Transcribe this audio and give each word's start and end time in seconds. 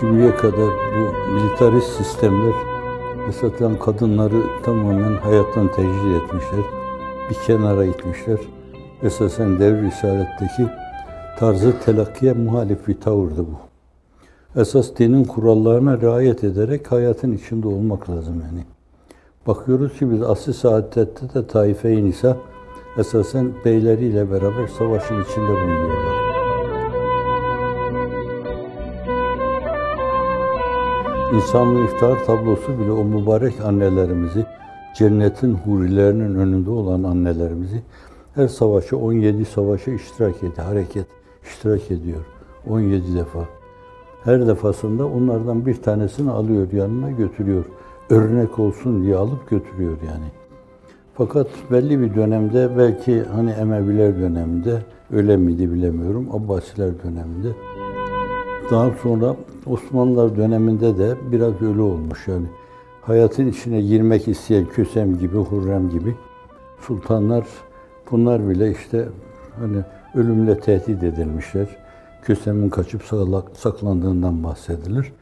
Şimdiye 0.00 0.36
kadar 0.36 0.70
bu 0.96 1.32
militarist 1.32 1.96
sistemler 1.96 2.54
esasen 3.28 3.78
kadınları 3.78 4.42
tamamen 4.62 5.16
hayattan 5.16 5.68
tecrid 5.68 6.14
etmişler. 6.14 6.60
Bir 7.30 7.34
kenara 7.46 7.84
itmişler. 7.84 8.38
Esasen 9.02 9.58
devr 9.58 9.82
risaletteki 9.82 10.68
tarzı 11.38 11.80
telakkiye 11.84 12.32
muhalif 12.32 12.88
bir 12.88 13.00
tavırdı 13.00 13.46
bu. 13.46 13.58
Esas 14.60 14.96
dinin 14.98 15.24
kurallarına 15.24 16.00
riayet 16.00 16.44
ederek 16.44 16.92
hayatın 16.92 17.32
içinde 17.32 17.68
olmak 17.68 18.10
lazım 18.10 18.42
yani. 18.46 18.64
Bakıyoruz 19.46 19.98
ki 19.98 20.10
biz 20.10 20.22
asr-ı 20.22 20.54
saadette 20.54 21.34
de 21.34 21.46
taife-i 21.46 22.04
nisa 22.04 22.36
esasen 22.98 23.52
beyleriyle 23.64 24.30
beraber 24.30 24.66
savaşın 24.78 25.22
içinde 25.22 25.48
bulunuyorlar. 25.48 26.37
İnsanlığın 31.34 31.84
iftihar 31.84 32.24
tablosu 32.24 32.78
bile 32.78 32.92
o 32.92 33.04
mübarek 33.04 33.60
annelerimizi, 33.60 34.46
cennetin 34.94 35.54
hurilerinin 35.54 36.34
önünde 36.34 36.70
olan 36.70 37.02
annelerimizi 37.02 37.82
her 38.34 38.48
savaşa 38.48 38.96
17 38.96 39.44
savaşa 39.44 39.90
iştirak 39.90 40.36
ediyor, 40.36 40.56
hareket 40.56 41.06
iştirak 41.44 41.90
ediyor. 41.90 42.20
17 42.68 43.14
defa. 43.16 43.44
Her 44.24 44.46
defasında 44.46 45.06
onlardan 45.06 45.66
bir 45.66 45.82
tanesini 45.82 46.30
alıyor 46.30 46.72
yanına 46.72 47.10
götürüyor. 47.10 47.64
Örnek 48.10 48.58
olsun 48.58 49.02
diye 49.02 49.16
alıp 49.16 49.50
götürüyor 49.50 49.96
yani. 50.06 50.26
Fakat 51.14 51.48
belli 51.70 52.00
bir 52.00 52.14
dönemde 52.14 52.70
belki 52.78 53.22
hani 53.22 53.50
Emeviler 53.50 54.20
döneminde 54.20 54.82
öyle 55.12 55.36
miydi 55.36 55.72
bilemiyorum. 55.72 56.28
Abbasiler 56.32 56.90
döneminde 57.04 57.48
daha 58.70 58.90
sonra 59.02 59.36
Osmanlılar 59.66 60.36
döneminde 60.36 60.98
de 60.98 61.16
biraz 61.32 61.62
öyle 61.62 61.80
olmuş 61.80 62.28
yani. 62.28 62.46
Hayatın 63.02 63.46
içine 63.46 63.80
girmek 63.82 64.28
isteyen 64.28 64.66
Kösem 64.66 65.18
gibi, 65.18 65.36
Hurrem 65.36 65.90
gibi 65.90 66.14
sultanlar 66.80 67.44
bunlar 68.10 68.48
bile 68.48 68.70
işte 68.70 69.08
hani 69.60 69.76
ölümle 70.14 70.60
tehdit 70.60 71.02
edilmişler. 71.02 71.66
Kösem'in 72.22 72.68
kaçıp 72.68 73.02
saklandığından 73.52 74.44
bahsedilir. 74.44 75.12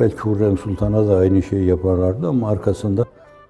Belki 0.00 0.18
Hurrem 0.18 0.58
Sultan'a 0.58 1.08
da 1.08 1.16
aynı 1.16 1.42
şeyi 1.42 1.66
yaparlardı 1.66 2.28
ama 2.28 2.48
arkasında 2.48 3.04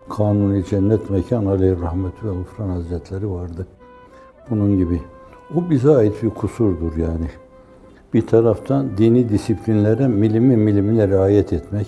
Kanuni 0.08 0.64
Cennet 0.64 1.10
Mekan 1.10 1.46
Aleyh 1.46 1.80
Rahmet 1.82 2.12
ve 2.24 2.64
Hazretleri 2.64 3.30
vardı. 3.30 3.66
Bunun 4.50 4.78
gibi. 4.78 5.02
O 5.56 5.70
bize 5.70 5.90
ait 5.90 6.22
bir 6.22 6.30
kusurdur 6.30 6.96
yani. 6.96 7.28
Bir 8.14 8.26
taraftan 8.26 8.98
dini 8.98 9.28
disiplinlere 9.28 10.08
milimi 10.08 10.56
milimine 10.56 11.08
riayet 11.08 11.52
etmek, 11.52 11.86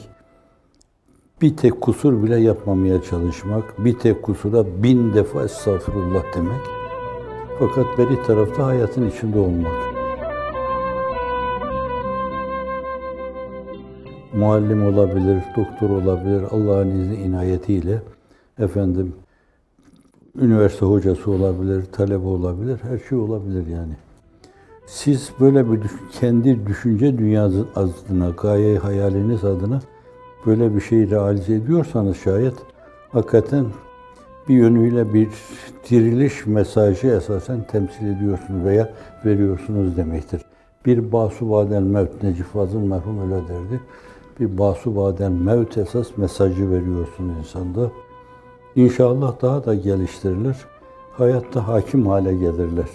bir 1.43 1.57
tek 1.57 1.81
kusur 1.81 2.23
bile 2.23 2.37
yapmamaya 2.37 3.03
çalışmak, 3.03 3.85
bir 3.85 3.99
tek 3.99 4.23
kusura 4.23 4.65
bin 4.83 5.15
defa 5.15 5.45
estağfurullah 5.45 6.23
demek. 6.37 6.61
Fakat 7.59 7.99
beri 7.99 8.23
tarafta 8.23 8.67
hayatın 8.67 9.11
içinde 9.11 9.39
olmak. 9.39 9.73
Muallim 14.35 14.87
olabilir, 14.87 15.43
doktor 15.57 15.91
olabilir, 15.91 16.43
Allah'ın 16.51 16.91
izni 16.91 17.17
inayetiyle 17.17 18.03
efendim 18.59 19.15
üniversite 20.41 20.87
hocası 20.87 21.31
olabilir, 21.31 21.85
talebe 21.93 22.27
olabilir, 22.27 22.79
her 22.83 22.99
şey 22.99 23.19
olabilir 23.19 23.67
yani. 23.67 23.93
Siz 24.91 25.31
böyle 25.41 25.73
bir 25.73 25.81
kendi 26.13 26.67
düşünce 26.67 27.19
dünyası 27.19 27.67
adına, 27.77 28.31
gaye 28.31 28.79
hayaliniz 28.79 29.45
adına 29.45 29.81
böyle 30.47 30.75
bir 30.75 30.81
şeyi 30.81 31.11
realize 31.11 31.55
ediyorsanız 31.55 32.17
şayet 32.17 32.55
hakikaten 33.13 33.67
bir 34.49 34.55
yönüyle 34.55 35.15
bir 35.15 35.29
diriliş 35.91 36.47
mesajı 36.47 37.07
esasen 37.07 37.67
temsil 37.67 38.07
ediyorsunuz 38.07 38.65
veya 38.65 38.91
veriyorsunuz 39.25 39.97
demektir. 39.97 40.43
Bir 40.87 41.13
basu 41.13 41.51
badel 41.51 41.83
mevt, 41.83 42.23
Necip 42.23 42.47
Fazıl 42.47 42.81
merhum 42.81 43.21
öyle 43.23 43.49
derdi. 43.49 43.81
Bir 44.41 44.59
basu 44.59 44.97
badel 44.97 45.31
mevt 45.31 45.79
esas 45.79 46.17
mesajı 46.17 46.71
veriyorsunuz 46.71 47.39
insanda. 47.39 47.91
İnşallah 48.77 49.43
daha 49.43 49.65
da 49.65 49.75
geliştirilir. 49.75 50.57
Hayatta 51.13 51.69
hakim 51.69 52.07
hale 52.07 52.35
gelirler. 52.35 52.89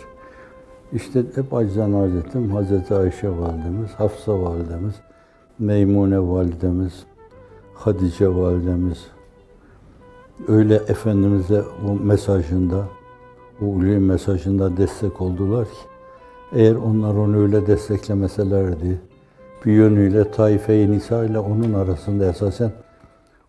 İşte 0.93 1.23
hep 1.35 1.53
acizan 1.53 1.93
arz 1.93 2.15
ettim. 2.15 2.51
Hazreti 2.51 2.95
Ayşe 2.95 3.29
validemiz, 3.29 3.91
Hafsa 3.91 4.41
validemiz, 4.41 4.95
Meymune 5.59 6.19
validemiz, 6.19 7.05
Hadice 7.73 8.35
validemiz, 8.35 9.07
öyle 10.47 10.75
Efendimiz'e 10.75 11.63
o 11.87 11.93
mesajında, 11.93 12.85
o 13.61 13.65
ulvi 13.65 13.99
mesajında 13.99 14.77
destek 14.77 15.21
oldular 15.21 15.65
ki, 15.65 15.77
eğer 16.53 16.75
onlar 16.75 17.15
onu 17.15 17.37
öyle 17.37 17.67
desteklemeselerdi, 17.67 19.01
bir 19.65 19.71
yönüyle 19.71 20.31
Taife-i 20.31 20.91
Nisa 20.91 21.25
ile 21.25 21.39
onun 21.39 21.73
arasında 21.73 22.25
esasen 22.25 22.71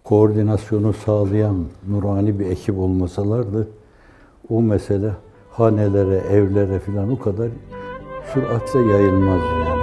koordinasyonu 0.04 0.92
sağlayan 0.92 1.64
nurani 1.88 2.38
bir 2.38 2.46
ekip 2.46 2.78
olmasalardı, 2.78 3.68
o 4.50 4.62
mesele 4.62 5.10
hanelere, 5.58 6.16
evlere 6.16 6.78
filan 6.78 7.10
o 7.12 7.18
kadar 7.18 7.48
süratle 8.32 8.80
yayılmazdı 8.80 9.58
yani. 9.68 9.75